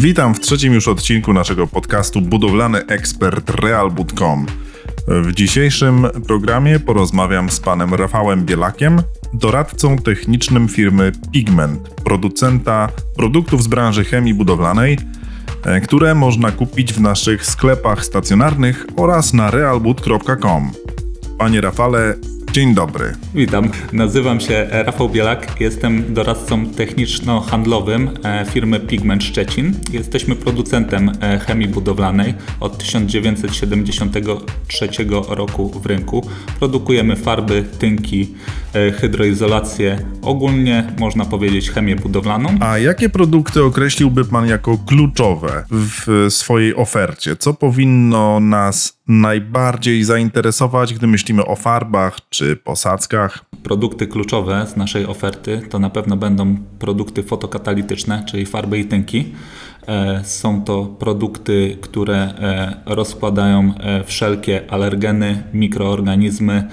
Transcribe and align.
Witam 0.00 0.34
w 0.34 0.40
trzecim 0.40 0.72
już 0.72 0.88
odcinku 0.88 1.32
naszego 1.32 1.66
podcastu 1.66 2.20
Budowlany 2.20 2.86
Ekspert 2.86 3.50
Realbud.com. 3.50 4.46
W 5.08 5.32
dzisiejszym 5.32 6.06
programie 6.26 6.80
porozmawiam 6.80 7.50
z 7.50 7.60
panem 7.60 7.94
Rafałem 7.94 8.44
Bielakiem, 8.44 9.02
doradcą 9.34 9.98
technicznym 9.98 10.68
firmy 10.68 11.12
Pigment, 11.32 11.88
producenta 11.88 12.88
produktów 13.16 13.62
z 13.62 13.66
branży 13.66 14.04
chemii 14.04 14.34
budowlanej, 14.34 14.98
e, 15.64 15.80
które 15.80 16.14
można 16.14 16.52
kupić 16.52 16.92
w 16.92 17.00
naszych 17.00 17.46
sklepach 17.46 18.04
stacjonarnych 18.04 18.86
oraz 18.96 19.34
na 19.34 19.50
realbud.com. 19.50 20.70
Panie 21.38 21.60
Rafale, 21.60 22.14
Dzień 22.52 22.74
dobry. 22.74 23.12
Witam. 23.34 23.70
Nazywam 23.92 24.40
się 24.40 24.66
Rafał 24.70 25.08
Bielak. 25.08 25.60
Jestem 25.60 26.14
doradcą 26.14 26.66
techniczno-handlowym 26.66 28.10
e, 28.24 28.46
firmy 28.50 28.80
Pigment 28.80 29.24
Szczecin. 29.24 29.74
Jesteśmy 29.92 30.36
producentem 30.36 31.12
e, 31.20 31.38
chemii 31.38 31.68
budowlanej 31.68 32.34
od 32.60 32.78
1973 32.78 34.88
roku 35.28 35.80
w 35.80 35.86
rynku. 35.86 36.28
Produkujemy 36.58 37.16
farby, 37.16 37.64
tynki, 37.78 38.34
e, 38.74 38.92
hydroizolację, 38.92 39.98
ogólnie 40.22 40.92
można 40.98 41.24
powiedzieć 41.24 41.70
chemię 41.70 41.96
budowlaną. 41.96 42.48
A 42.60 42.78
jakie 42.78 43.08
produkty 43.08 43.64
określiłby 43.64 44.24
Pan 44.24 44.46
jako 44.46 44.78
kluczowe 44.86 45.64
w 45.70 46.26
swojej 46.30 46.76
ofercie? 46.76 47.36
Co 47.36 47.54
powinno 47.54 48.40
nas 48.40 48.97
najbardziej 49.08 50.04
zainteresować, 50.04 50.94
gdy 50.94 51.06
myślimy 51.06 51.46
o 51.46 51.56
farbach 51.56 52.16
czy 52.30 52.56
posadzkach? 52.56 53.44
Produkty 53.62 54.06
kluczowe 54.06 54.66
z 54.66 54.76
naszej 54.76 55.06
oferty 55.06 55.62
to 55.70 55.78
na 55.78 55.90
pewno 55.90 56.16
będą 56.16 56.56
produkty 56.78 57.22
fotokatalityczne, 57.22 58.24
czyli 58.26 58.46
farby 58.46 58.78
i 58.78 58.84
tynki. 58.84 59.32
E, 59.88 60.24
są 60.24 60.64
to 60.64 60.84
produkty, 60.84 61.76
które 61.80 62.16
e, 62.16 62.74
rozkładają 62.86 63.74
e, 63.80 64.04
wszelkie 64.04 64.70
alergeny, 64.70 65.42
mikroorganizmy, 65.54 66.68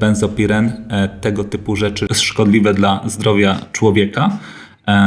benzopiren, 0.00 0.88
tego 1.20 1.44
typu 1.44 1.76
rzeczy 1.76 2.06
szkodliwe 2.14 2.74
dla 2.74 3.00
zdrowia 3.06 3.58
człowieka. 3.72 4.38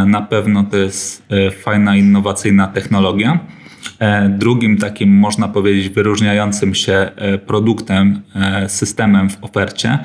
Na 0.05 0.21
pewno 0.21 0.63
to 0.63 0.77
jest 0.77 1.23
fajna, 1.63 1.95
innowacyjna 1.95 2.67
technologia. 2.67 3.39
E, 3.99 4.29
drugim 4.29 4.77
takim, 4.77 5.17
można 5.17 5.47
powiedzieć, 5.47 5.89
wyróżniającym 5.89 6.75
się 6.75 6.93
e, 6.93 7.37
produktem, 7.37 8.21
e, 8.35 8.69
systemem 8.69 9.29
w 9.29 9.43
ofercie 9.43 9.99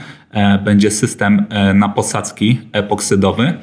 będzie 0.65 0.91
system 0.91 1.47
na 1.75 1.89
posadzki 1.89 2.61
epoksydowy, 2.73 3.55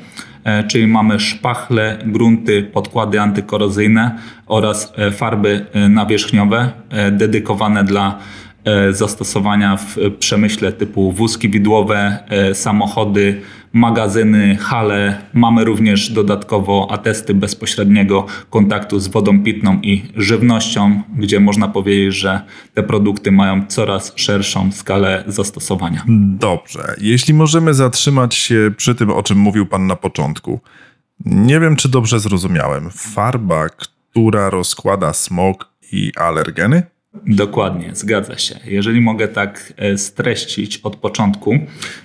czyli 0.68 0.88
mamy 0.88 1.20
szpachle, 1.20 1.98
grunty, 2.06 2.64
podkłady 2.64 3.22
antykorozyjne 3.22 4.18
oraz 4.46 4.94
farby 5.12 5.66
nawierzchniowe 5.90 6.72
dedykowane 7.12 7.84
dla 7.84 8.20
zastosowania 8.92 9.78
w 9.78 9.98
przemyśle 10.20 10.72
typu 10.72 11.12
wózki 11.12 11.50
widłowe, 11.50 12.24
samochody, 12.54 13.42
magazyny, 13.74 14.56
hale. 14.56 15.22
Mamy 15.34 15.64
również 15.66 16.10
dodatkowo 16.10 16.88
atesty 16.92 17.34
bezpośredniego 17.34 18.26
kontaktu 18.50 19.00
z 19.00 19.08
wodą 19.08 19.44
pitną 19.44 19.80
i 19.82 20.04
żywnością, 20.16 21.02
gdzie 21.18 21.40
można 21.40 21.68
powiedzieć, 21.68 22.16
że 22.16 22.42
te 22.74 22.84
produkty 22.84 23.32
mają 23.32 23.66
coraz 23.68 24.14
szerszą 24.16 24.72
skalę 24.72 25.24
zastosowania. 25.28 26.04
Dobrze. 26.40 26.96
Jeśli 27.02 27.34
możemy 27.34 27.74
zatrzymać 27.74 28.36
się 28.36 28.72
przy 28.78 28.96
tym, 28.96 29.10
o 29.10 29.24
czym 29.24 29.38
mówił 29.38 29.66
Pan 29.66 29.88
na 29.88 29.96
początku. 29.96 30.60
Nie 31.26 31.60
wiem, 31.60 31.76
czy 31.76 31.90
dobrze 31.90 32.20
zrozumiałem. 32.20 32.90
Farba, 32.92 33.70
która 33.70 34.50
rozkłada 34.50 35.14
smog 35.14 35.70
i 35.92 36.12
alergeny? 36.18 36.84
Dokładnie, 37.14 37.90
zgadza 37.94 38.38
się. 38.38 38.60
Jeżeli 38.66 39.02
mogę 39.02 39.28
tak 39.28 39.74
e, 39.78 39.98
streścić 39.98 40.78
od 40.78 40.96
początku, 40.96 41.60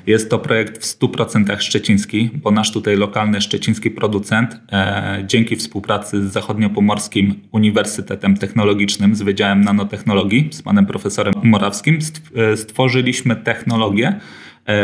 jest 0.06 0.30
to 0.30 0.38
projekt 0.38 0.86
w 0.86 0.98
100% 0.98 1.60
szczeciński, 1.60 2.30
bo 2.34 2.50
nasz 2.50 2.72
tutaj 2.72 2.96
lokalny 2.96 3.40
szczeciński 3.40 3.90
producent 3.90 4.60
e, 4.72 5.24
dzięki 5.26 5.56
współpracy 5.56 6.28
z 6.28 6.32
Zachodniopomorskim 6.32 7.34
Uniwersytetem 7.52 8.36
Technologicznym 8.36 9.14
z 9.14 9.22
Wydziałem 9.22 9.60
Nanotechnologii 9.60 10.48
z 10.52 10.62
panem 10.62 10.86
profesorem 10.86 11.34
Morawskim 11.42 11.98
e, 12.36 12.56
stworzyliśmy 12.56 13.36
technologię 13.36 14.20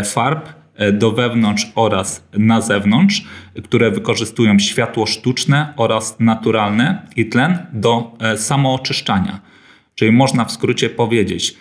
farb 0.05 0.49
do 0.93 1.13
wewnątrz 1.13 1.67
oraz 1.75 2.29
na 2.33 2.61
zewnątrz, 2.61 3.25
które 3.65 3.91
wykorzystują 3.91 4.59
światło 4.59 5.07
sztuczne 5.07 5.75
oraz 5.77 6.17
naturalne 6.21 7.07
i 7.17 7.27
tlen 7.27 7.59
do 7.73 8.19
samooczyszczania. 8.37 9.41
Czyli 10.01 10.13
można 10.13 10.45
w 10.45 10.53
skrócie 10.53 10.91
powiedzieć, 10.91 11.57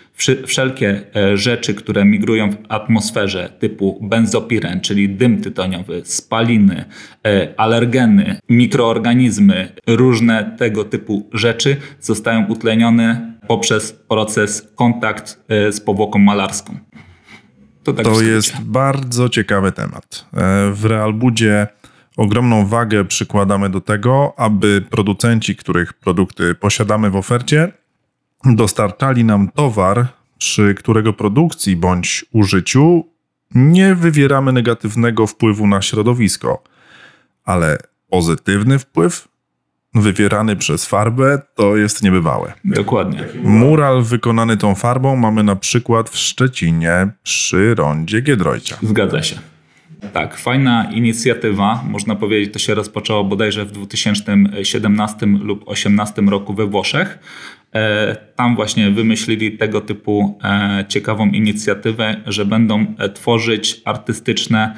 wszelkie 0.47 1.01
e, 1.15 1.37
rzeczy, 1.37 1.73
które 1.73 2.05
migrują 2.05 2.51
w 2.51 2.55
atmosferze 2.69 3.49
typu 3.59 3.99
benzopiren, 4.01 4.81
czyli 4.81 5.09
dym 5.09 5.41
tytoniowy, 5.41 6.01
spaliny, 6.05 6.85
e, 7.25 7.53
alergeny, 7.57 8.39
mikroorganizmy, 8.49 9.71
różne 9.87 10.55
tego 10.57 10.83
typu 10.83 11.29
rzeczy 11.33 11.77
zostają 12.01 12.45
utlenione 12.47 13.33
poprzez 13.47 13.93
proces 13.93 14.71
kontakt 14.75 15.43
e, 15.49 15.71
z 15.71 15.81
powłoką 15.81 16.19
malarską. 16.19 16.77
To, 17.83 17.93
tak 17.93 18.05
to 18.05 18.21
jest 18.21 18.61
bardzo 18.61 19.29
ciekawy 19.29 19.71
temat. 19.71 20.25
W 20.73 20.85
Realbudzie 20.85 21.67
ogromną 22.17 22.65
wagę 22.65 23.05
przykładamy 23.05 23.69
do 23.69 23.81
tego, 23.81 24.33
aby 24.37 24.83
producenci, 24.89 25.55
których 25.55 25.93
produkty 25.93 26.55
posiadamy 26.55 27.09
w 27.09 27.15
ofercie, 27.15 27.78
dostarczali 28.45 29.23
nam 29.23 29.49
towar, 29.51 30.07
przy 30.37 30.75
którego 30.75 31.13
produkcji 31.13 31.75
bądź 31.75 32.25
użyciu 32.31 33.05
nie 33.55 33.95
wywieramy 33.95 34.53
negatywnego 34.53 35.27
wpływu 35.27 35.67
na 35.67 35.81
środowisko, 35.81 36.63
ale 37.45 37.77
pozytywny 38.09 38.79
wpływ 38.79 39.27
wywierany 39.95 40.55
przez 40.55 40.85
farbę 40.85 41.41
to 41.55 41.77
jest 41.77 42.03
niebywałe. 42.03 42.53
Dokładnie. 42.65 43.23
Mural 43.43 44.03
wykonany 44.03 44.57
tą 44.57 44.75
farbą 44.75 45.15
mamy 45.15 45.43
na 45.43 45.55
przykład 45.55 46.09
w 46.09 46.17
Szczecinie 46.17 47.07
przy 47.23 47.75
rondzie 47.75 48.21
Giedroycia. 48.21 48.77
Zgadza 48.83 49.23
się. 49.23 49.35
Tak, 50.13 50.37
fajna 50.37 50.91
inicjatywa, 50.91 51.83
można 51.89 52.15
powiedzieć, 52.15 52.53
to 52.53 52.59
się 52.59 52.75
rozpoczęło 52.75 53.23
bodajże 53.23 53.65
w 53.65 53.71
2017 53.71 55.25
lub 55.25 55.63
2018 55.63 56.21
roku 56.21 56.53
we 56.53 56.65
Włoszech. 56.65 57.19
E, 57.75 58.15
tam 58.35 58.55
właśnie 58.55 58.91
wymyślili 58.91 59.57
tego 59.57 59.81
typu 59.81 60.39
e, 60.43 60.85
ciekawą 60.87 61.27
inicjatywę, 61.27 62.15
że 62.25 62.45
będą 62.45 62.85
e, 62.97 63.09
tworzyć 63.09 63.81
artystyczne 63.85 64.75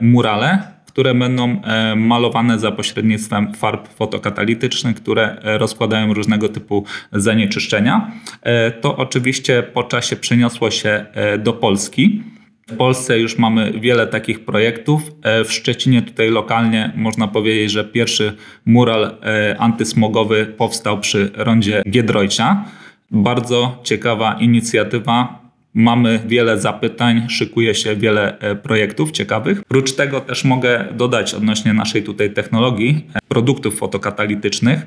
murale, 0.00 0.62
które 0.86 1.14
będą 1.14 1.62
malowane 1.96 2.58
za 2.58 2.72
pośrednictwem 2.72 3.54
farb 3.54 3.88
fotokatalitycznych, 3.88 4.96
które 4.96 5.36
rozkładają 5.42 6.14
różnego 6.14 6.48
typu 6.48 6.84
zanieczyszczenia. 7.12 8.12
To 8.80 8.96
oczywiście 8.96 9.62
po 9.62 9.82
czasie 9.82 10.16
przeniosło 10.16 10.70
się 10.70 11.06
do 11.38 11.52
Polski. 11.52 12.22
W 12.70 12.76
Polsce 12.76 13.18
już 13.18 13.38
mamy 13.38 13.72
wiele 13.80 14.06
takich 14.06 14.44
projektów. 14.44 15.02
E, 15.22 15.44
w 15.44 15.52
Szczecinie 15.52 16.02
tutaj 16.02 16.30
lokalnie 16.30 16.92
można 16.96 17.28
powiedzieć, 17.28 17.70
że 17.70 17.84
pierwszy 17.84 18.36
mural 18.66 19.04
e, 19.22 19.56
antysmogowy 19.58 20.46
powstał 20.46 21.00
przy 21.00 21.30
rondzie 21.34 21.82
Giedroycia. 21.90 22.64
Bardzo 23.10 23.78
ciekawa 23.82 24.36
inicjatywa. 24.40 25.49
Mamy 25.74 26.20
wiele 26.26 26.60
zapytań, 26.60 27.26
szykuje 27.28 27.74
się 27.74 27.96
wiele 27.96 28.38
e, 28.38 28.54
projektów 28.54 29.10
ciekawych. 29.10 29.62
Prócz 29.68 29.92
tego 29.92 30.20
też 30.20 30.44
mogę 30.44 30.84
dodać 30.92 31.34
odnośnie 31.34 31.72
naszej 31.72 32.02
tutaj 32.02 32.30
technologii 32.30 33.06
produktów 33.28 33.78
fotokatalitycznych. 33.78 34.86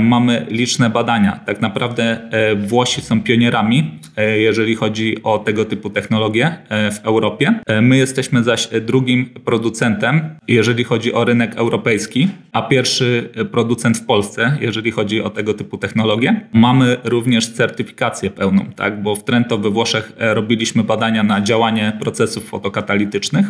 Mamy 0.00 0.46
liczne 0.50 0.90
badania. 0.90 1.40
Tak 1.46 1.60
naprawdę 1.60 2.30
Włosi 2.56 3.00
są 3.00 3.22
pionierami 3.22 4.00
E, 4.16 4.38
jeżeli 4.38 4.74
chodzi 4.74 5.22
o 5.22 5.38
tego 5.38 5.64
typu 5.64 5.90
technologie 5.90 6.56
e, 6.68 6.90
w 6.90 7.00
Europie. 7.04 7.60
E, 7.66 7.80
my 7.80 7.96
jesteśmy 7.96 8.42
zaś 8.42 8.68
drugim 8.80 9.26
producentem, 9.26 10.20
jeżeli 10.48 10.84
chodzi 10.84 11.12
o 11.12 11.24
rynek 11.24 11.56
europejski, 11.56 12.28
a 12.52 12.62
pierwszy 12.62 13.30
producent 13.52 13.98
w 13.98 14.06
Polsce, 14.06 14.58
jeżeli 14.60 14.90
chodzi 14.90 15.22
o 15.22 15.30
tego 15.30 15.54
typu 15.54 15.78
technologie. 15.78 16.40
Mamy 16.52 16.96
również 17.04 17.52
certyfikację 17.52 18.30
pełną, 18.30 18.66
tak? 18.76 19.02
bo 19.02 19.16
w 19.16 19.24
Trento 19.24 19.58
we 19.58 19.70
Włoszech 19.70 20.12
robiliśmy 20.18 20.84
badania 20.84 21.22
na 21.22 21.40
działanie 21.40 21.92
procesów 22.00 22.44
fotokatalitycznych. 22.44 23.46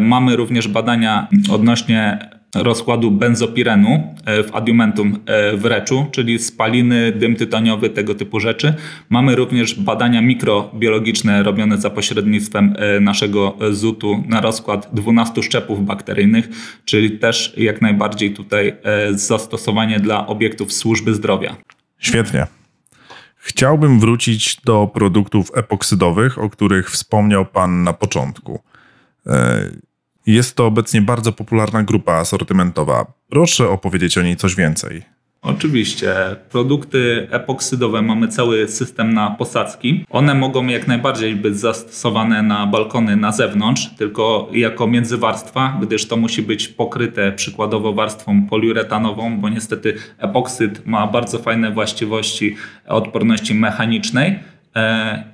Mamy 0.00 0.36
również 0.36 0.68
badania 0.68 1.28
odnośnie 1.52 2.18
rozkładu 2.62 3.10
benzopirenu 3.10 4.14
e, 4.24 4.42
w 4.42 4.54
adiumentum 4.54 5.18
e, 5.26 5.56
w 5.56 5.64
reczu, 5.64 6.06
czyli 6.10 6.38
spaliny, 6.38 7.12
dym 7.12 7.36
tytoniowy, 7.36 7.90
tego 7.90 8.14
typu 8.14 8.40
rzeczy. 8.40 8.74
Mamy 9.08 9.36
również 9.36 9.74
badania 9.74 10.22
mikrobiologiczne 10.22 11.42
robione 11.42 11.78
za 11.78 11.90
pośrednictwem 11.90 12.74
e, 12.78 13.00
naszego 13.00 13.56
ZUT-u 13.70 14.24
na 14.28 14.40
rozkład 14.40 14.88
12 14.92 15.42
szczepów 15.42 15.84
bakteryjnych, 15.84 16.48
czyli 16.84 17.10
też 17.10 17.54
jak 17.56 17.82
najbardziej 17.82 18.32
tutaj 18.32 18.76
zastosowanie 19.10 20.00
dla 20.00 20.26
obiektów 20.26 20.72
służby 20.72 21.14
zdrowia. 21.14 21.56
Świetnie. 21.98 22.46
Chciałbym 23.46 24.00
wrócić 24.00 24.60
do 24.64 24.90
produktów 24.94 25.50
epoksydowych, 25.54 26.38
o 26.38 26.50
których 26.50 26.90
wspomniał 26.90 27.46
Pan 27.46 27.82
na 27.82 27.92
początku. 27.92 28.60
Jest 30.26 30.56
to 30.56 30.66
obecnie 30.66 31.02
bardzo 31.02 31.32
popularna 31.32 31.82
grupa 31.82 32.12
asortymentowa. 32.12 33.06
Proszę 33.28 33.68
opowiedzieć 33.68 34.18
o 34.18 34.22
niej 34.22 34.36
coś 34.36 34.54
więcej. 34.54 35.02
Oczywiście. 35.46 36.14
Produkty 36.50 37.28
epoksydowe 37.30 38.02
mamy 38.02 38.28
cały 38.28 38.68
system 38.68 39.14
na 39.14 39.30
posadzki. 39.30 40.04
One 40.10 40.34
mogą 40.34 40.66
jak 40.66 40.86
najbardziej 40.86 41.36
być 41.36 41.56
zastosowane 41.56 42.42
na 42.42 42.66
balkony 42.66 43.16
na 43.16 43.32
zewnątrz, 43.32 43.90
tylko 43.98 44.48
jako 44.52 44.86
międzywarstwa, 44.86 45.78
gdyż 45.82 46.08
to 46.08 46.16
musi 46.16 46.42
być 46.42 46.68
pokryte 46.68 47.32
przykładowo 47.32 47.92
warstwą 47.92 48.46
poliuretanową, 48.46 49.40
bo 49.40 49.48
niestety 49.48 49.94
epoksyd 50.18 50.86
ma 50.86 51.06
bardzo 51.06 51.38
fajne 51.38 51.70
właściwości 51.70 52.56
odporności 52.86 53.54
mechanicznej 53.54 54.38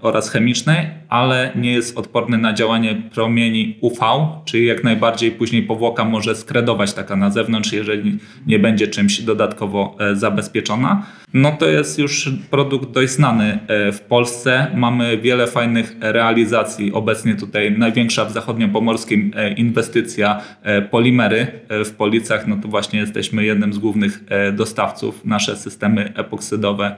oraz 0.01 0.31
chemicznej, 0.31 0.87
ale 1.09 1.53
nie 1.57 1.73
jest 1.73 1.99
odporny 1.99 2.39
na 2.39 2.53
działanie 2.53 3.03
promieni 3.15 3.79
UV, 3.81 3.99
czyli 4.45 4.67
jak 4.67 4.85
najbardziej 4.85 5.31
później 5.31 5.63
powłoka 5.63 6.05
może 6.05 6.35
skredować 6.35 6.95
taka 6.95 7.17
na 7.17 7.31
zewnątrz, 7.31 7.73
jeżeli 7.73 8.19
nie 8.47 8.59
będzie 8.59 8.89
czymś 8.89 9.21
dodatkowo 9.21 9.97
e, 10.01 10.17
zabezpieczona. 10.17 11.07
No 11.35 11.53
to 11.53 11.69
jest 11.69 11.99
już 11.99 12.31
produkt 12.51 12.91
dość 12.91 13.13
znany 13.13 13.59
e, 13.69 13.93
w 13.93 14.01
Polsce. 14.01 14.67
Mamy 14.75 15.19
wiele 15.19 15.47
fajnych 15.47 15.97
realizacji. 16.01 16.93
Obecnie 16.93 17.35
tutaj 17.35 17.79
największa 17.79 18.25
w 18.25 18.33
zachodniopomorskim 18.33 19.33
inwestycja 19.57 20.41
polimery 20.91 21.47
w 21.85 21.91
Policach, 21.91 22.47
no 22.47 22.57
to 22.57 22.69
właśnie 22.69 23.01
jesteśmy 23.01 23.45
jednym 23.45 23.73
z 23.73 23.79
głównych 23.79 24.25
dostawców. 24.53 25.25
Nasze 25.25 25.57
systemy 25.57 26.13
epoksydowe 26.17 26.97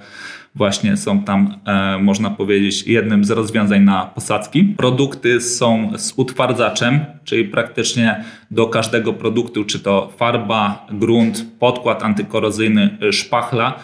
właśnie 0.55 0.97
są 0.97 1.23
tam, 1.23 1.55
e, 1.67 1.99
można 1.99 2.31
powiedzieć, 2.31 2.83
jednym 2.87 3.25
z 3.25 3.31
rozwiązań 3.31 3.83
na 3.83 4.07
posadzki. 4.07 4.65
Produkty 4.65 5.41
są 5.41 5.93
z 5.97 6.13
utwardzaczem, 6.17 7.05
czyli 7.25 7.45
praktycznie 7.45 8.25
do 8.51 8.67
każdego 8.67 9.13
produktu, 9.13 9.65
czy 9.65 9.81
to 9.81 10.13
farba, 10.17 10.87
grunt, 10.91 11.47
podkład 11.59 12.03
antykorozyjny, 12.03 12.99
szpachla, 13.13 13.79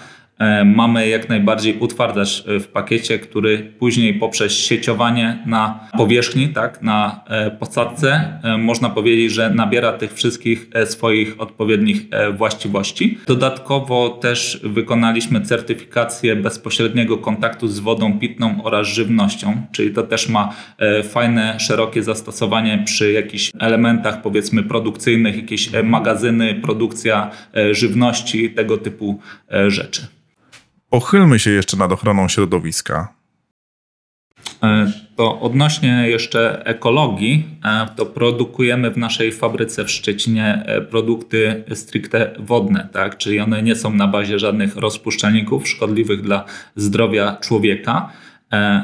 mamy 0.64 1.08
jak 1.08 1.28
najbardziej 1.28 1.78
utwardzacz 1.78 2.44
e, 2.46 2.60
w 2.60 2.68
pakiecie, 2.68 3.18
który 3.18 3.72
później 3.78 4.14
poprzez 4.14 4.52
sieciowanie 4.52 5.38
na 5.46 5.88
powierzchni, 5.96 6.48
tak, 6.48 6.82
na 6.82 7.24
e, 7.28 7.50
podsadce, 7.50 8.40
można 8.58 8.90
powiedzieć, 8.90 9.32
że 9.32 9.50
nabiera 9.50 9.92
tych 9.92 10.14
wszystkich 10.14 10.68
swoich 10.84 11.40
odpowiednich 11.40 12.06
właściwości. 12.36 13.18
Dodatkowo 13.26 14.08
też 14.08 14.60
wykonaliśmy 14.64 15.40
certyfikację 15.40 16.36
bezpośredniego 16.36 17.18
kontaktu 17.18 17.68
z 17.68 17.78
wodą 17.78 18.18
pitną 18.18 18.64
oraz 18.64 18.86
żywnością, 18.86 19.62
czyli 19.72 19.90
to 19.90 20.02
też 20.02 20.28
ma 20.28 20.54
fajne, 21.02 21.60
szerokie 21.60 22.02
zastosowanie 22.02 22.82
przy 22.84 23.12
jakichś 23.12 23.50
elementach 23.58 24.22
powiedzmy 24.22 24.62
produkcyjnych, 24.62 25.36
jakieś 25.36 25.70
magazyny, 25.84 26.54
produkcja 26.54 27.30
żywności, 27.72 28.50
tego 28.50 28.76
typu 28.78 29.20
rzeczy. 29.68 30.20
Pochylmy 30.90 31.38
się 31.38 31.50
jeszcze 31.50 31.76
nad 31.76 31.92
ochroną 31.92 32.28
środowiska. 32.28 33.14
E, 34.62 34.92
to 35.16 35.40
odnośnie 35.40 36.04
jeszcze 36.08 36.66
ekologii, 36.66 37.46
e, 37.64 37.86
to 37.96 38.06
produkujemy 38.06 38.90
w 38.90 38.96
naszej 38.96 39.32
fabryce 39.32 39.84
w 39.84 39.90
Szczecinie 39.90 40.62
e, 40.66 40.80
produkty 40.80 41.64
stricte 41.74 42.34
wodne, 42.38 42.88
tak? 42.92 43.16
czyli 43.16 43.40
one 43.40 43.62
nie 43.62 43.76
są 43.76 43.94
na 43.94 44.06
bazie 44.06 44.38
żadnych 44.38 44.76
rozpuszczalników 44.76 45.68
szkodliwych 45.68 46.22
dla 46.22 46.44
zdrowia 46.76 47.36
człowieka. 47.36 48.12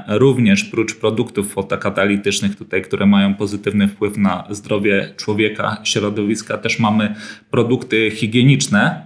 Również 0.09 0.65
prócz 0.65 0.95
produktów 0.95 1.53
fotokatalitycznych, 1.53 2.57
tutaj, 2.57 2.83
które 2.83 3.07
mają 3.07 3.35
pozytywny 3.35 3.89
wpływ 3.89 4.17
na 4.17 4.45
zdrowie 4.51 5.15
człowieka, 5.17 5.77
środowiska, 5.85 6.59
też 6.59 6.79
mamy 6.79 7.15
produkty 7.51 8.11
higieniczne, 8.11 9.06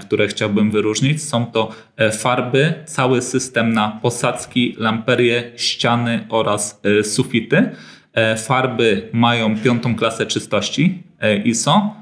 które 0.00 0.28
chciałbym 0.28 0.70
wyróżnić. 0.70 1.22
Są 1.22 1.46
to 1.46 1.70
e, 1.96 2.10
farby, 2.12 2.74
cały 2.86 3.22
system 3.22 3.72
na 3.72 3.98
posadzki, 4.02 4.74
lamperie, 4.78 5.52
ściany 5.56 6.26
oraz 6.28 6.80
e, 7.00 7.04
sufity. 7.04 7.70
Farby 8.38 9.08
mają 9.12 9.58
piątą 9.58 9.94
klasę 9.94 10.26
czystości 10.26 11.02
ISO. 11.44 11.94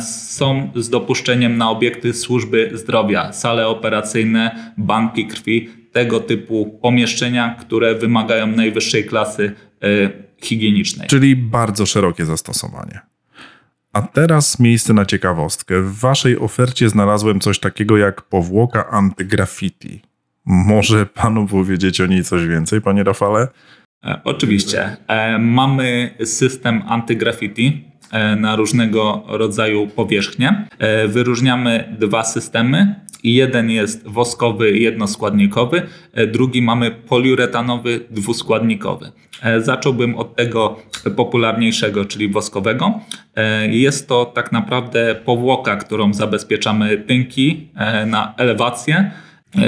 Są 0.00 0.70
z 0.76 0.88
dopuszczeniem 0.88 1.56
na 1.56 1.70
obiekty 1.70 2.14
służby 2.14 2.70
zdrowia, 2.74 3.32
sale 3.32 3.68
operacyjne, 3.68 4.72
banki 4.76 5.26
krwi, 5.26 5.68
tego 5.92 6.20
typu 6.20 6.78
pomieszczenia, 6.82 7.56
które 7.60 7.94
wymagają 7.94 8.46
najwyższej 8.46 9.04
klasy 9.04 9.52
higienicznej. 10.42 11.08
Czyli 11.08 11.36
bardzo 11.36 11.86
szerokie 11.86 12.24
zastosowanie. 12.24 13.13
A 13.94 14.02
teraz 14.02 14.60
miejsce 14.60 14.92
na 14.92 15.06
ciekawostkę. 15.06 15.80
W 15.80 15.98
waszej 15.98 16.38
ofercie 16.38 16.88
znalazłem 16.88 17.40
coś 17.40 17.58
takiego 17.58 17.96
jak 17.96 18.22
powłoka 18.22 18.90
antygraffiti. 18.90 20.00
Może 20.44 21.06
panu 21.06 21.46
powiedzieć 21.46 22.00
o 22.00 22.06
niej 22.06 22.24
coś 22.24 22.46
więcej, 22.46 22.80
panie 22.80 23.04
Rafale? 23.04 23.48
E, 24.04 24.20
oczywiście. 24.24 24.96
E, 25.08 25.38
mamy 25.38 26.14
system 26.24 26.82
antygraffiti 26.88 27.84
na 28.36 28.56
różnego 28.56 29.24
rodzaju 29.28 29.86
powierzchnie. 29.86 30.66
E, 30.78 31.08
wyróżniamy 31.08 31.96
dwa 31.98 32.24
systemy. 32.24 32.94
Jeden 33.24 33.70
jest 33.70 34.08
woskowy, 34.08 34.78
jednoskładnikowy, 34.78 35.82
e, 36.12 36.26
drugi 36.26 36.62
mamy 36.62 36.90
poliuretanowy, 36.90 38.00
dwuskładnikowy. 38.10 39.12
E, 39.44 39.60
zacząłbym 39.60 40.16
od 40.16 40.36
tego 40.36 40.76
popularniejszego, 41.16 42.04
czyli 42.04 42.28
woskowego. 42.28 43.00
E, 43.36 43.68
jest 43.68 44.08
to 44.08 44.24
tak 44.24 44.52
naprawdę 44.52 45.14
powłoka, 45.14 45.76
którą 45.76 46.12
zabezpieczamy 46.12 46.98
tynki 46.98 47.68
e, 47.76 48.06
na 48.06 48.34
elewację. 48.36 49.10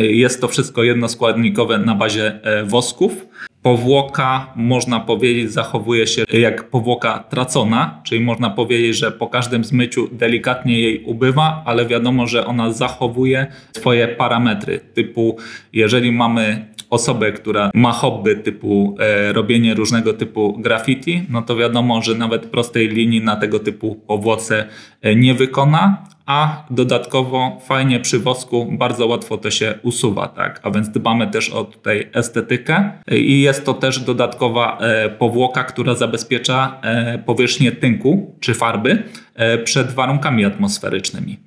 Jest 0.01 0.41
to 0.41 0.49
wszystko 0.49 0.83
jednoskładnikowe 0.83 1.79
na 1.79 1.95
bazie 1.95 2.41
wosków. 2.65 3.27
Powłoka, 3.67 4.53
można 4.57 5.01
powiedzieć, 5.01 5.53
zachowuje 5.53 6.07
się 6.07 6.25
jak 6.33 6.71
powłoka 6.71 7.19
tracona, 7.19 8.01
czyli 8.05 8.21
można 8.21 8.51
powiedzieć, 8.51 8.97
że 8.97 9.13
po 9.13 9.27
każdym 9.27 9.65
zmyciu 9.65 10.09
delikatnie 10.13 10.81
jej 10.81 11.05
ubywa, 11.05 11.63
ale 11.65 11.87
wiadomo, 11.87 12.27
że 12.27 12.47
ona 12.47 12.73
zachowuje 12.73 13.47
swoje 13.77 14.09
parametry. 14.09 14.81
Typu, 14.95 15.37
jeżeli 15.73 16.13
mamy 16.13 16.67
osobę, 16.91 17.33
która 17.33 17.71
ma 17.75 17.93
hobby 17.93 18.37
typu 18.37 18.97
e, 19.01 19.33
robienie 19.33 19.75
różnego 19.75 20.13
typu 20.13 20.59
graffiti, 20.59 21.23
no 21.31 21.43
to 21.43 21.57
wiadomo, 21.57 22.03
że 22.03 22.15
nawet 22.15 22.47
prostej 22.47 22.89
linii 22.89 23.21
na 23.21 23.37
tego 23.37 23.59
typu 23.59 24.01
owoce 24.09 24.67
e, 25.03 25.15
nie 25.15 25.35
wykona, 25.35 26.07
a 26.27 26.67
dodatkowo 26.71 27.61
fajnie 27.67 28.01
przy 28.01 28.19
wosku 28.19 28.69
bardzo 28.73 29.07
łatwo 29.07 29.39
to 29.39 29.51
się 29.51 29.75
usuwa, 29.83 30.29
tak? 30.29 30.61
A 30.63 30.71
więc 30.71 30.89
dbamy 30.89 31.27
też 31.27 31.51
o 31.51 31.65
tutaj 31.65 32.11
estetykę 32.13 32.91
i 33.11 33.41
jest 33.41 33.65
to 33.65 33.75
też 33.75 34.01
dodatkowa 34.01 34.79
e, 34.79 35.11
powłoka, 35.11 35.65
która 35.65 35.95
zabezpiecza 35.95 36.79
e, 36.83 37.19
powierzchnię 37.19 37.73
tynku 37.73 38.35
czy 38.41 38.55
farby 38.55 39.03
e, 39.35 39.59
przed 39.59 39.93
warunkami 39.93 40.45
atmosferycznymi. 40.45 41.39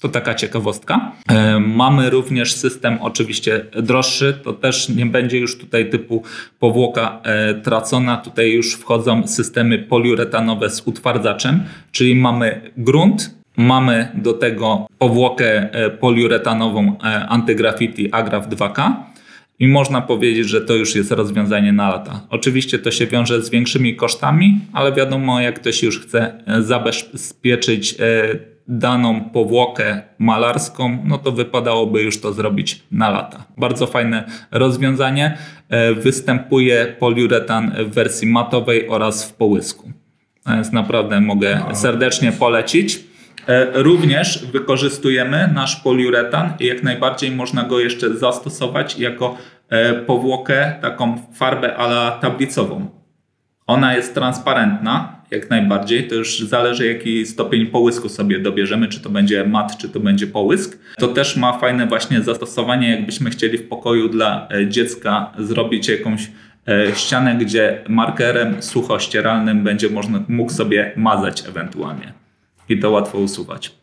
To 0.00 0.08
taka 0.08 0.34
ciekawostka. 0.34 1.12
Mamy 1.60 2.10
również 2.10 2.54
system 2.54 2.98
oczywiście 3.00 3.64
droższy, 3.82 4.40
to 4.44 4.52
też 4.52 4.88
nie 4.88 5.06
będzie 5.06 5.38
już 5.38 5.58
tutaj 5.58 5.90
typu 5.90 6.22
powłoka 6.58 7.22
tracona. 7.62 8.16
Tutaj 8.16 8.52
już 8.52 8.74
wchodzą 8.74 9.26
systemy 9.26 9.78
poliuretanowe 9.78 10.70
z 10.70 10.82
utwardzaczem, 10.86 11.64
czyli 11.92 12.14
mamy 12.14 12.72
grunt, 12.76 13.39
Mamy 13.60 14.08
do 14.14 14.32
tego 14.32 14.86
powłokę 14.98 15.72
e, 15.72 15.90
poliuretanową 15.90 16.96
e, 17.04 17.26
antygraffiti 17.26 18.12
Agraf 18.12 18.48
2K 18.48 18.92
i 19.58 19.68
można 19.68 20.00
powiedzieć, 20.00 20.48
że 20.48 20.60
to 20.60 20.74
już 20.74 20.94
jest 20.94 21.12
rozwiązanie 21.12 21.72
na 21.72 21.88
lata. 21.88 22.20
Oczywiście 22.30 22.78
to 22.78 22.90
się 22.90 23.06
wiąże 23.06 23.42
z 23.42 23.50
większymi 23.50 23.96
kosztami, 23.96 24.60
ale 24.72 24.92
wiadomo, 24.92 25.40
jak 25.40 25.60
ktoś 25.60 25.82
już 25.82 26.00
chce 26.00 26.42
e, 26.46 26.62
zabezpieczyć 26.62 27.96
daną 28.68 29.20
powłokę 29.20 30.02
malarską, 30.18 30.98
no 31.04 31.18
to 31.18 31.32
wypadałoby 31.32 32.02
już 32.02 32.20
to 32.20 32.32
zrobić 32.32 32.82
na 32.92 33.10
lata. 33.10 33.44
Bardzo 33.58 33.86
fajne 33.86 34.24
rozwiązanie. 34.50 35.38
Występuje 35.96 36.96
poliuretan 36.98 37.72
w 37.78 37.94
wersji 37.94 38.28
matowej 38.28 38.88
oraz 38.88 39.24
w 39.24 39.34
połysku. 39.34 39.92
Więc 40.46 40.72
naprawdę 40.72 41.20
mogę 41.20 41.62
serdecznie 41.72 42.32
polecić. 42.32 43.09
Również 43.74 44.46
wykorzystujemy 44.52 45.50
nasz 45.54 45.76
poliuretan 45.76 46.52
i 46.60 46.66
jak 46.66 46.82
najbardziej 46.82 47.30
można 47.30 47.62
go 47.62 47.80
jeszcze 47.80 48.16
zastosować 48.16 48.98
jako 48.98 49.38
powłokę, 50.06 50.74
taką 50.80 51.22
farbę 51.34 51.76
ala 51.76 52.10
tablicową. 52.10 52.90
Ona 53.66 53.94
jest 53.94 54.14
transparentna, 54.14 55.20
jak 55.30 55.50
najbardziej. 55.50 56.08
To 56.08 56.14
już 56.14 56.40
zależy, 56.40 56.86
jaki 56.86 57.26
stopień 57.26 57.66
połysku 57.66 58.08
sobie 58.08 58.38
dobierzemy, 58.38 58.88
czy 58.88 59.00
to 59.00 59.10
będzie 59.10 59.44
mat, 59.44 59.78
czy 59.78 59.88
to 59.88 60.00
będzie 60.00 60.26
połysk. 60.26 60.78
To 60.98 61.08
też 61.08 61.36
ma 61.36 61.58
fajne 61.58 61.86
właśnie 61.86 62.20
zastosowanie, 62.20 62.90
jakbyśmy 62.90 63.30
chcieli 63.30 63.58
w 63.58 63.68
pokoju 63.68 64.08
dla 64.08 64.48
e, 64.50 64.68
dziecka 64.68 65.32
zrobić 65.38 65.88
jakąś 65.88 66.30
e, 66.68 66.94
ścianę, 66.94 67.34
gdzie 67.34 67.84
markerem 67.88 68.62
suchościeralnym 68.62 69.64
będzie 69.64 69.90
można, 69.90 70.24
mógł 70.28 70.52
sobie 70.52 70.92
mazać 70.96 71.48
ewentualnie. 71.48 72.19
I 72.70 72.78
to 72.78 72.90
łatwo 72.90 73.18
usuwać. 73.18 73.74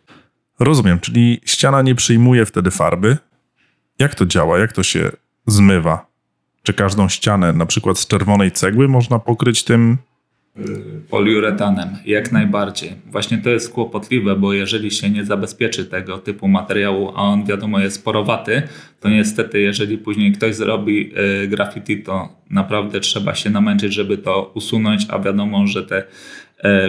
Rozumiem, 0.60 1.00
czyli 1.00 1.42
ściana 1.46 1.82
nie 1.82 1.96
przyjmuje 1.96 2.46
wtedy 2.46 2.72
farby. 2.72 3.18
Jak 4.00 4.16
to 4.16 4.26
działa? 4.26 4.60
Jak 4.60 4.74
to 4.74 4.84
się 4.84 5.12
zmywa? 5.48 6.08
Czy 6.64 6.74
każdą 6.74 7.10
ścianę, 7.10 7.54
na 7.54 7.66
przykład 7.66 8.00
z 8.00 8.08
czerwonej 8.08 8.52
cegły, 8.52 8.88
można 8.88 9.20
pokryć 9.20 9.64
tym 9.64 9.98
poliuretanem, 11.10 11.90
jak 12.06 12.32
najbardziej. 12.32 12.92
Właśnie 13.06 13.38
to 13.38 13.50
jest 13.50 13.74
kłopotliwe, 13.74 14.36
bo 14.36 14.54
jeżeli 14.54 14.92
się 14.92 15.10
nie 15.10 15.26
zabezpieczy 15.26 15.86
tego 15.86 16.18
typu 16.18 16.48
materiału, 16.48 17.10
a 17.10 17.22
on 17.22 17.46
wiadomo 17.46 17.80
jest 17.80 18.04
porowaty, 18.04 18.62
to 19.00 19.10
niestety 19.10 19.60
jeżeli 19.60 19.98
później 19.98 20.32
ktoś 20.32 20.56
zrobi 20.56 21.14
y, 21.44 21.48
graffiti, 21.48 22.04
to 22.04 22.30
naprawdę 22.50 23.00
trzeba 23.00 23.36
się 23.36 23.50
namęczyć, 23.50 23.94
żeby 23.94 24.18
to 24.18 24.52
usunąć, 24.54 25.06
a 25.10 25.20
wiadomo, 25.20 25.68
że 25.68 25.84
te 25.84 25.98
y, 26.00 26.06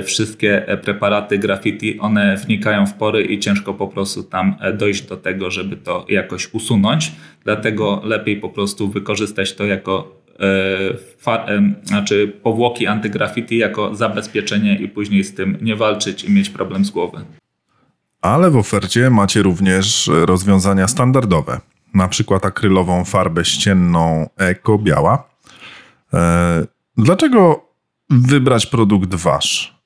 wszystkie 0.05 0.79
preparaty 0.83 1.39
graffiti, 1.39 2.01
one 2.01 2.37
wnikają 2.37 2.87
w 2.87 2.95
pory 2.95 3.25
i 3.25 3.39
ciężko 3.39 3.75
po 3.75 3.89
prostu 3.89 4.23
tam 4.23 4.57
e, 4.61 4.73
dojść 4.73 5.03
do 5.03 5.17
tego, 5.17 5.51
żeby 5.51 5.77
to 5.77 6.07
jakoś 6.09 6.55
usunąć. 6.55 7.13
Dlatego 7.45 8.03
lepiej 8.05 8.37
po 8.37 8.49
prostu 8.49 8.89
wykorzystać 8.89 9.55
to 9.55 9.65
jako 9.65 10.19
E, 10.41 11.73
znaczy 11.83 12.39
powłoki 12.43 12.87
antygraffiti 12.87 13.59
jako 13.59 13.95
zabezpieczenie 13.95 14.77
i 14.79 14.89
później 14.89 15.25
z 15.25 15.35
tym 15.35 15.59
nie 15.63 15.77
walczyć 15.77 16.25
i 16.25 16.33
mieć 16.33 16.51
problem 16.51 16.85
z 16.85 16.91
głowy. 16.91 17.25
Ale 18.23 18.51
w 18.51 18.57
ofercie 18.57 19.11
macie 19.11 19.43
również 19.43 20.11
rozwiązania 20.13 20.89
standardowe, 20.89 21.61
na 21.95 22.09
przykład 22.09 22.45
akrylową 22.45 23.05
farbę 23.05 23.45
ścienną 23.45 24.29
Eko 24.37 24.79
Biała. 24.79 25.29
E, 26.15 26.65
dlaczego 26.97 27.68
wybrać 28.11 28.67
produkt 28.67 29.15
wasz? 29.15 29.79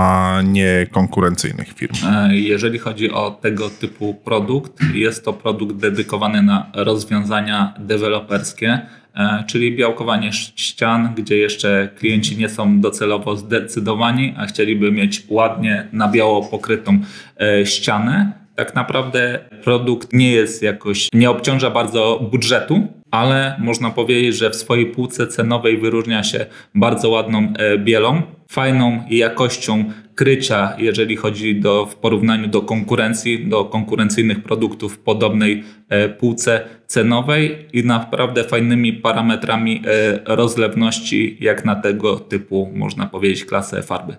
a 0.00 0.42
nie 0.44 0.86
konkurencyjnych 0.90 1.72
firm. 1.72 1.94
E, 2.06 2.36
jeżeli 2.36 2.78
chodzi 2.78 3.10
o 3.10 3.30
tego 3.30 3.70
typu 3.70 4.14
produkt, 4.14 4.72
jest 4.94 5.24
to 5.24 5.32
produkt 5.32 5.76
dedykowany 5.76 6.42
na 6.42 6.70
rozwiązania 6.74 7.74
deweloperskie, 7.78 8.80
e, 9.14 9.44
czyli 9.46 9.76
białkowanie 9.76 10.32
ścian, 10.32 11.14
gdzie 11.16 11.36
jeszcze 11.36 11.88
klienci 11.98 12.36
nie 12.36 12.48
są 12.48 12.80
docelowo 12.80 13.36
zdecydowani, 13.36 14.34
a 14.36 14.46
chcieliby 14.46 14.92
mieć 14.92 15.22
ładnie 15.28 15.88
na 15.92 16.08
biało 16.08 16.44
pokrytą 16.44 16.98
e, 17.40 17.66
ścianę. 17.66 18.32
Tak 18.54 18.74
naprawdę 18.74 19.38
produkt 19.64 20.12
nie 20.12 20.32
jest 20.32 20.62
jakoś, 20.62 21.08
nie 21.14 21.30
obciąża 21.30 21.70
bardzo 21.70 22.28
budżetu, 22.30 22.99
ale 23.10 23.56
można 23.58 23.90
powiedzieć, 23.90 24.36
że 24.36 24.50
w 24.50 24.56
swojej 24.56 24.86
półce 24.86 25.26
cenowej 25.26 25.78
wyróżnia 25.78 26.24
się 26.24 26.46
bardzo 26.74 27.10
ładną 27.10 27.52
bielą, 27.78 28.22
fajną 28.50 29.02
jakością 29.10 29.84
krycia, 30.14 30.74
jeżeli 30.78 31.16
chodzi 31.16 31.60
do, 31.60 31.86
w 31.86 31.96
porównaniu 31.96 32.48
do 32.48 32.62
konkurencji, 32.62 33.48
do 33.48 33.64
konkurencyjnych 33.64 34.42
produktów 34.42 34.94
w 34.94 34.98
podobnej 34.98 35.64
e, 35.88 36.08
półce 36.08 36.68
cenowej 36.86 37.66
i 37.72 37.84
naprawdę 37.84 38.44
fajnymi 38.44 38.92
parametrami 38.92 39.82
e, 39.86 40.36
rozlewności, 40.36 41.36
jak 41.40 41.64
na 41.64 41.74
tego 41.74 42.18
typu, 42.18 42.72
można 42.74 43.06
powiedzieć, 43.06 43.44
klasę 43.44 43.82
farby. 43.82 44.16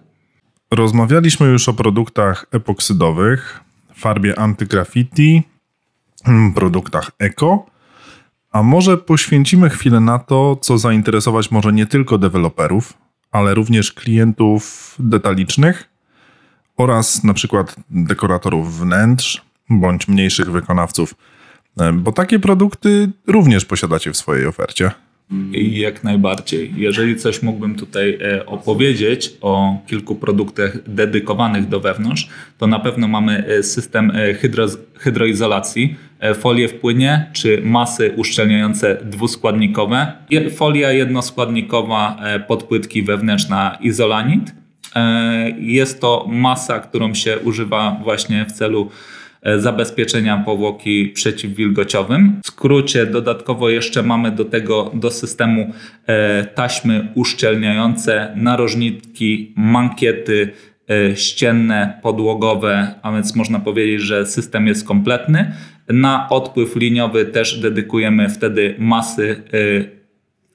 Rozmawialiśmy 0.72 1.48
już 1.48 1.70
o 1.70 1.74
produktach 1.74 2.46
epoksydowych, 2.52 3.60
farbie 3.96 4.40
antygraffiti, 4.40 5.44
mm, 6.28 6.54
produktach 6.54 7.12
eko. 7.20 7.71
A 8.52 8.64
może 8.64 8.98
poświęcimy 8.98 9.70
chwilę 9.70 10.00
na 10.00 10.20
to, 10.20 10.56
co 10.62 10.78
zainteresować 10.78 11.52
może 11.52 11.74
nie 11.74 11.86
tylko 11.86 12.18
deweloperów, 12.18 12.94
ale 13.32 13.54
również 13.54 13.92
klientów 13.92 14.96
detalicznych 15.00 15.90
oraz 16.78 17.24
na 17.24 17.34
przykład 17.34 17.76
dekoratorów 17.90 18.80
wnętrz 18.80 19.42
bądź 19.70 20.08
mniejszych 20.08 20.52
wykonawców, 20.52 21.16
e, 21.80 21.94
bo 21.94 22.12
takie 22.12 22.40
produkty 22.40 23.12
również 23.28 23.66
posiadacie 23.66 24.12
w 24.12 24.18
swojej 24.18 24.46
ofercie. 24.46 24.92
Jak 25.54 26.04
najbardziej. 26.04 26.74
Jeżeli 26.78 27.16
coś 27.16 27.42
mógłbym 27.42 27.76
tutaj 27.76 28.18
e, 28.22 28.46
opowiedzieć 28.46 29.34
o 29.42 29.78
kilku 29.88 30.16
produktach 30.16 30.90
dedykowanych 30.90 31.68
do 31.68 31.80
wewnątrz, 31.80 32.30
to 32.58 32.68
na 32.68 32.80
pewno 32.80 33.08
mamy 33.08 33.46
e, 33.48 33.64
system 33.64 34.12
hydro, 34.40 34.66
hydroizolacji, 34.98 35.96
folie 36.36 36.68
w 36.68 36.74
płynie 36.74 37.30
czy 37.34 37.62
masy 37.64 38.14
uszczelniające 38.16 38.98
dwuskładnikowe, 39.04 40.14
folia 40.56 40.92
jednoskładnikowa, 40.92 42.18
podpłytki 42.48 43.04
wewnętrzna 43.04 43.78
izolanit. 43.82 44.54
E, 44.96 45.50
jest 45.60 46.02
to 46.02 46.26
masa, 46.30 46.80
którą 46.80 47.14
się 47.14 47.40
używa 47.40 48.00
właśnie 48.04 48.46
w 48.46 48.52
celu 48.52 48.90
e, 48.90 49.21
zabezpieczenia 49.58 50.38
powłoki 50.38 51.08
przeciwwilgociowym. 51.08 52.40
W 52.44 52.48
skrócie 52.48 53.06
dodatkowo 53.06 53.70
jeszcze 53.70 54.04
mamy 54.04 54.32
do 54.32 54.46
tego 54.46 54.92
do 54.94 55.12
systemu 55.12 55.74
e, 56.08 56.46
taśmy 56.46 57.08
uszczelniające, 57.16 58.34
narożniki, 58.36 59.54
mankiety 59.58 60.52
ścienne, 61.16 62.00
podłogowe, 62.02 62.96
a 63.02 63.12
więc 63.12 63.36
można 63.36 63.60
powiedzieć, 63.60 64.02
że 64.02 64.26
system 64.26 64.68
jest 64.68 64.88
kompletny. 64.88 65.54
Na 65.90 66.30
odpływ 66.30 66.76
liniowy 66.76 67.26
też 67.26 67.60
dedykujemy 67.60 68.30
wtedy 68.30 68.76
masy 68.80 69.44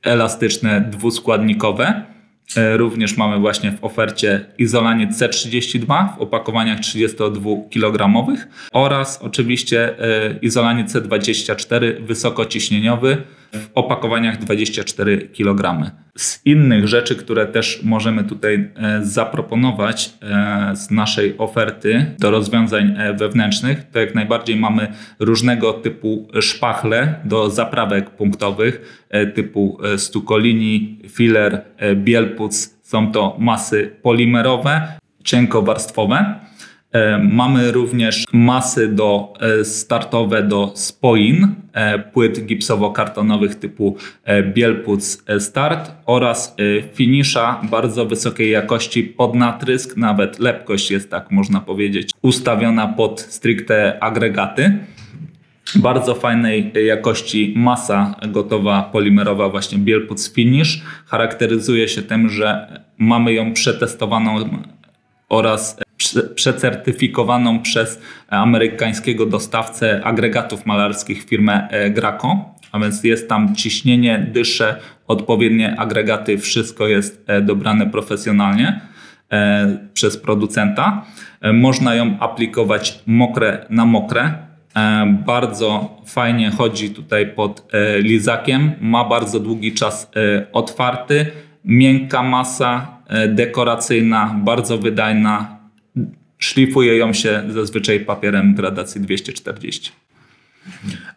elastyczne 0.03 0.81
dwuskładnikowe. 0.91 2.16
E, 2.57 2.77
również 2.77 3.17
mamy 3.17 3.39
właśnie 3.39 3.73
w 3.73 3.85
ofercie 3.85 4.45
izolanie 4.59 5.09
C32 5.09 6.17
w 6.17 6.21
opakowaniach 6.21 6.81
32 6.81 7.51
kg 7.71 8.27
oraz 8.73 9.23
oczywiście 9.23 9.99
e, 9.99 10.39
izolanie 10.43 10.85
C24 10.85 12.03
wysokociśnieniowy 12.07 13.23
w 13.53 13.69
opakowaniach 13.75 14.39
24 14.39 15.29
kg. 15.29 15.91
Z 16.17 16.41
innych 16.45 16.89
rzeczy, 16.89 17.17
które 17.17 17.47
też 17.47 17.81
możemy 17.83 18.25
tutaj 18.25 18.55
e, 18.77 19.05
zaproponować 19.05 20.15
z 20.75 20.91
naszej 20.91 21.39
oferty 21.39 22.15
do 22.19 22.31
rozwiązań 22.31 22.97
wewnętrznych, 23.19 23.91
to 23.93 23.99
jak 23.99 24.15
najbardziej 24.15 24.57
mamy 24.57 24.93
różnego 25.19 25.73
typu 25.73 26.29
szpachle 26.41 27.15
do 27.25 27.51
zaprawek 27.51 28.11
punktowych 28.11 29.07
typu 29.35 29.79
stukolini, 29.97 30.99
filler, 31.09 31.65
bielpuc. 31.95 32.77
Są 32.83 33.13
to 33.13 33.37
masy 33.39 33.91
polimerowe, 34.03 34.89
cienkowarstwowe. 35.25 36.35
E, 36.97 37.19
mamy 37.19 37.73
również 37.73 38.25
masy 38.33 38.89
do, 38.89 39.33
e, 39.41 39.65
startowe 39.65 40.43
do 40.43 40.73
spoin, 40.75 41.55
e, 41.73 41.99
płyt 41.99 42.47
gipsowo-kartonowych 42.47 43.55
typu 43.55 43.97
Bielpuc 44.55 45.25
Start 45.39 45.93
oraz 46.07 46.57
finisza 46.95 47.61
bardzo 47.71 48.07
wysokiej 48.07 48.51
jakości 48.51 49.03
pod 49.03 49.35
natrysk, 49.35 49.97
nawet 49.97 50.39
lepkość 50.39 50.91
jest 50.91 51.11
tak 51.11 51.31
można 51.31 51.61
powiedzieć 51.61 52.11
ustawiona 52.23 52.89
pod 52.89 53.21
stricte 53.21 54.03
agregaty. 54.03 54.79
Bardzo 55.77 56.15
fajnej 56.15 56.73
jakości 56.87 57.55
masa 57.57 58.15
gotowa 58.29 58.83
polimerowa, 58.93 59.49
właśnie 59.49 59.79
Bielpuc 59.79 60.33
Finish. 60.33 60.83
Charakteryzuje 61.07 61.89
się 61.89 62.03
tym, 62.03 62.29
że 62.29 62.81
mamy 62.99 63.33
ją 63.33 63.53
przetestowaną 63.53 64.39
oraz 65.29 65.86
przecertyfikowaną 66.35 67.63
przez 67.63 68.01
amerykańskiego 68.29 69.27
dostawcę 69.27 70.01
agregatów 70.05 70.67
malarskich 70.67 71.25
firmę 71.25 71.69
e, 71.71 71.91
Graco. 71.91 72.55
A 72.73 72.79
więc 72.79 73.05
jest 73.05 73.29
tam 73.29 73.55
ciśnienie, 73.55 74.27
dysze, 74.33 74.77
odpowiednie 75.07 75.81
agregaty, 75.81 76.39
wszystko 76.39 76.89
jest 76.89 77.25
e, 77.27 77.43
dobrane 77.43 77.87
profesjonalnie 77.87 78.81
e, 79.33 79.79
przez 79.93 80.17
producenta. 80.17 81.05
Można 81.53 81.95
ją 81.95 82.17
aplikować 82.21 82.99
mokre 83.07 83.67
na 83.71 83.85
mokre. 83.85 84.33
Bardzo 85.27 85.97
fajnie 86.07 86.51
chodzi 86.51 86.91
tutaj 86.91 87.27
pod 87.27 87.73
lizakiem, 87.99 88.73
ma 88.81 89.05
bardzo 89.05 89.41
długi 89.41 89.75
czas 89.75 90.11
otwarty, 90.53 91.27
miękka 91.65 92.23
masa, 92.23 92.99
dekoracyjna, 93.29 94.41
bardzo 94.45 94.79
wydajna, 94.79 95.56
szlifuje 96.47 96.97
ją 96.97 97.13
się 97.13 97.43
zazwyczaj 97.49 98.01
papierem 98.01 98.55
gradacji 98.55 99.01
240. 99.01 99.93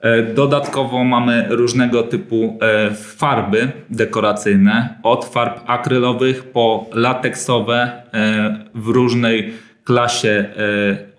E, 0.01 0.23
dodatkowo 0.23 1.03
mamy 1.03 1.45
różnego 1.49 2.03
typu 2.03 2.59
e, 2.61 2.95
farby 2.95 3.71
dekoracyjne, 3.89 4.99
od 5.03 5.25
farb 5.25 5.59
akrylowych 5.65 6.43
po 6.43 6.89
lateksowe 6.93 8.03
e, 8.13 8.65
w 8.75 8.87
różnej 8.87 9.53
klasie 9.83 10.45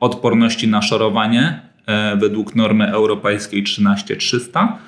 odporności 0.00 0.68
na 0.68 0.82
szorowanie 0.82 1.60
według 2.16 2.54
normy 2.54 2.92
europejskiej 2.92 3.64
13300 3.64 4.78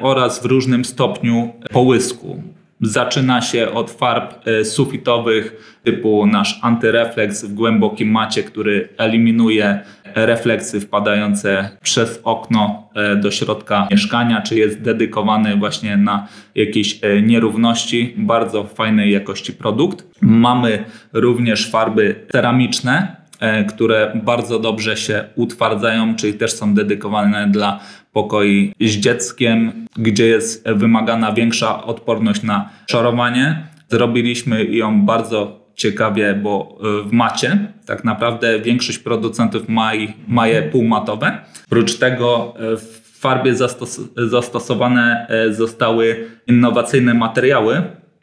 oraz 0.00 0.42
w 0.42 0.44
różnym 0.44 0.84
stopniu 0.84 1.52
połysku. 1.72 2.42
Zaczyna 2.82 3.40
się 3.40 3.70
od 3.70 3.90
farb 3.90 4.48
e, 4.48 4.64
sufitowych 4.64 5.76
typu 5.84 6.26
nasz 6.26 6.58
antyrefleks 6.62 7.44
w 7.44 7.54
głębokim 7.54 8.10
macie, 8.10 8.42
który 8.42 8.88
eliminuje 8.98 9.80
refleksy 10.14 10.80
wpadające 10.80 11.70
przez 11.82 12.20
okno 12.24 12.88
e, 12.94 13.16
do 13.16 13.30
środka 13.30 13.88
mieszkania, 13.90 14.40
czy 14.40 14.58
jest 14.58 14.80
dedykowany 14.80 15.56
właśnie 15.56 15.96
na 15.96 16.28
jakieś 16.54 16.98
e, 17.04 17.22
nierówności. 17.22 18.14
Bardzo 18.16 18.64
fajnej 18.64 19.12
jakości 19.12 19.52
produkt. 19.52 20.04
Mamy 20.20 20.84
również 21.12 21.70
farby 21.70 22.26
ceramiczne, 22.32 23.21
które 23.68 24.20
bardzo 24.24 24.58
dobrze 24.58 24.96
się 24.96 25.24
utwardzają, 25.34 26.16
czyli 26.16 26.34
też 26.34 26.52
są 26.52 26.74
dedykowane 26.74 27.48
dla 27.50 27.80
pokoi 28.12 28.72
z 28.80 28.90
dzieckiem, 28.90 29.86
gdzie 29.96 30.26
jest 30.26 30.68
wymagana 30.68 31.32
większa 31.32 31.84
odporność 31.84 32.42
na 32.42 32.70
szorowanie. 32.90 33.66
Zrobiliśmy 33.88 34.64
ją 34.64 35.06
bardzo 35.06 35.62
ciekawie, 35.74 36.34
bo 36.34 36.78
e, 37.04 37.08
w 37.08 37.12
macie 37.12 37.72
tak 37.86 38.04
naprawdę 38.04 38.58
większość 38.58 38.98
producentów 38.98 39.68
ma, 39.68 39.90
ma 40.28 40.46
je 40.46 40.62
półmatowe. 40.62 41.38
Oprócz 41.66 41.98
tego 41.98 42.54
e, 42.56 42.76
w 42.76 43.02
farbie 43.18 43.54
zastos 43.54 44.00
zastosowane 44.16 45.26
e, 45.28 45.52
zostały 45.54 46.26
innowacyjne 46.46 47.14
materiały, 47.14 47.82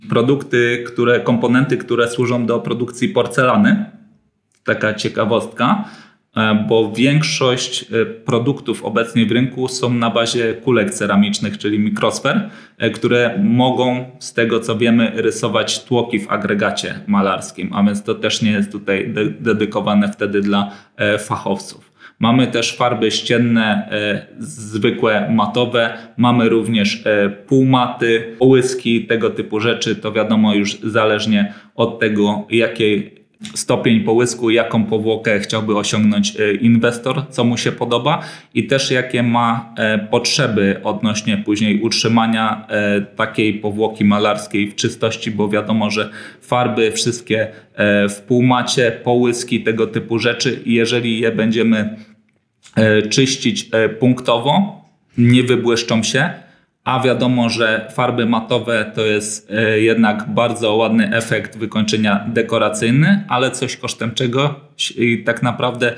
produkty, 0.10 0.84
które, 0.88 1.20
komponenty, 1.20 1.78
które 1.78 2.08
służą 2.08 2.46
do 2.46 2.60
produkcji 2.60 3.10
porcelany. 3.10 3.99
Taka 4.70 4.94
ciekawostka. 4.94 5.86
E, 6.38 6.66
bo 6.68 6.92
większość 6.92 7.84
e, 7.84 8.06
produktów 8.06 8.86
obecnie 8.86 9.26
w 9.26 9.32
rynku 9.32 9.68
są 9.68 9.94
na 9.94 10.10
bazie 10.10 10.54
kulek 10.54 10.92
ceramicznych, 10.92 11.58
czyli 11.58 11.80
mikrosfer, 11.80 12.50
e, 12.78 12.90
które 12.90 13.40
mogą, 13.44 14.06
z 14.20 14.34
tego 14.34 14.60
co 14.60 14.78
wiemy, 14.78 15.12
rysować 15.16 15.84
tłoki 15.84 16.20
w 16.20 16.32
agregacie 16.32 17.00
malarskim, 17.08 17.70
a 17.74 17.84
więc 17.84 18.04
to 18.04 18.16
też 18.16 18.42
nie 18.42 18.52
jest 18.52 18.72
tutaj 18.72 19.14
dedykowane 19.40 20.12
wtedy 20.12 20.42
dla 20.42 20.72
fachowców. 21.20 21.92
Mamy 22.20 22.48
też 22.48 22.78
farby 22.78 23.12
ścienne, 23.12 23.90
zwykłe 24.40 25.30
matowe, 25.32 25.98
mamy 26.18 26.50
również 26.50 27.04
półmaty, 27.48 28.36
połyski, 28.40 29.06
tego 29.06 29.30
typu 29.30 29.60
rzeczy. 29.60 29.96
To 29.96 30.12
wiadomo 30.12 30.54
już 30.54 30.80
zależnie 30.80 31.54
od 31.76 32.00
tego, 32.00 32.48
jakiej 32.50 33.20
stopień 33.55 34.00
połysku, 34.00 34.50
jaką 34.50 34.84
powłokę 34.84 35.39
chciałby 35.39 35.77
osiągnąć 35.77 36.36
e, 36.39 36.53
inwestor, 36.53 37.25
co 37.29 37.43
mu 37.43 37.58
się 37.58 37.72
podoba 37.72 38.22
i 38.53 38.67
też 38.67 38.91
jakie 38.91 39.24
ma 39.24 39.74
e, 39.77 40.00
potrzeby 40.00 40.81
odnośnie 40.84 41.38
później 41.38 41.81
utrzymania 41.81 42.67
e, 42.69 43.01
takiej 43.01 43.53
powłoki 43.53 44.05
malarskiej 44.05 44.72
w 44.72 44.75
czystości, 44.75 45.31
bo 45.31 45.50
wiadomo, 45.50 45.91
że 45.91 46.10
farby 46.41 46.91
wszystkie 46.91 47.48
w 48.10 48.22
półmacie, 48.27 48.91
połyski, 49.03 49.63
tego 49.63 49.88
typu 49.88 50.19
rzeczy, 50.19 50.60
jeżeli 50.65 51.19
je 51.19 51.31
będziemy 51.31 51.96
czyścić 53.10 53.69
punktowo, 54.00 54.81
nie 55.17 55.43
wybłyszczą 55.43 56.03
się, 56.03 56.29
a 56.83 57.00
wiadomo, 57.00 57.50
że 57.50 57.91
farby 57.95 58.25
matowe 58.25 58.91
to 58.95 59.01
jest 59.01 59.51
e, 59.51 59.79
jednak 59.79 60.29
bardzo 60.29 60.75
ładny 60.75 61.15
efekt 61.15 61.57
wykończenia 61.57 62.25
dekoracyjny, 62.27 63.25
ale 63.27 63.51
coś 63.51 63.77
kosztem 63.77 64.12
czego? 64.12 64.59
I 64.98 65.24
tak 65.24 65.43
naprawdę 65.43 65.95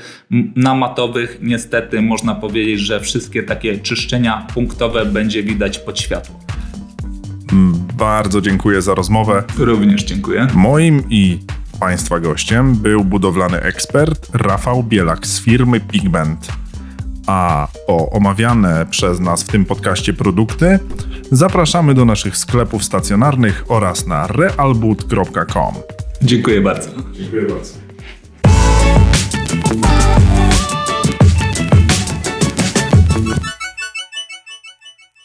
na 0.56 0.76
matowych 0.76 1.38
niestety 1.42 2.02
można 2.02 2.36
powiedzieć, 2.36 2.80
że 2.80 3.00
wszystkie 3.00 3.44
takie 3.44 3.80
czyszczenia 3.80 4.48
punktowe 4.54 5.06
będzie 5.06 5.44
widać 5.44 5.80
pod 5.80 6.00
światło. 6.00 6.40
Mm, 7.52 7.74
bardzo 7.98 8.42
dziękuję 8.42 8.82
za 8.82 8.96
rozmowę. 8.96 9.44
Również 9.58 10.04
dziękuję. 10.04 10.48
Moim 10.54 11.04
i 11.10 11.40
Państwa 11.80 12.20
gościem 12.20 12.76
był 12.76 13.04
budowlany 13.04 13.62
ekspert 13.62 14.30
Rafał 14.34 14.84
Bielak 14.84 15.28
z 15.28 15.42
firmy 15.42 15.80
Pigment 15.80 16.61
a 17.28 17.68
o 17.88 18.10
omawiane 18.10 18.86
przez 18.90 19.20
nas 19.20 19.44
w 19.44 19.48
tym 19.48 19.66
podcaście 19.66 20.14
produkty 20.14 20.80
zapraszamy 21.32 21.94
do 21.94 22.06
naszych 22.06 22.38
sklepów 22.38 22.84
stacjonarnych 22.84 23.66
oraz 23.68 24.08
na 24.08 24.28
realboot.com. 24.28 25.76
Dziękuję 26.22 26.62
bardzo. 26.62 26.90
Dziękuję 27.14 27.42
bardzo. 27.42 27.81